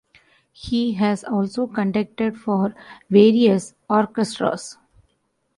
He 0.51 0.93
has 0.93 1.23
also 1.23 1.67
conducted 1.67 2.35
for 2.35 2.73
various 3.11 3.75
orchestras. 3.87 4.79